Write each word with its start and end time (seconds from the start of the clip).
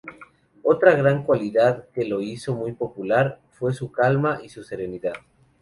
Otra 0.63 0.95
gran 0.95 1.23
cualidad 1.23 1.87
que 1.93 2.05
lo 2.05 2.21
hizo 2.21 2.55
muy 2.55 2.71
popular 2.71 3.39
fue 3.51 3.71
su 3.71 3.91
calma 3.91 4.39
y 4.43 4.49
su 4.49 4.63
serenidad. 4.63 5.13